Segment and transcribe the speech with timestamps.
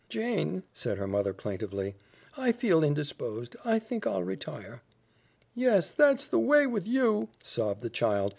[0.09, 1.93] "Jane," said her mother plaintively,
[2.35, 3.55] "I feel indisposed.
[3.63, 4.81] I think I'll retire."
[5.53, 8.29] "Yes, that's the way with YOU," sobbed the child.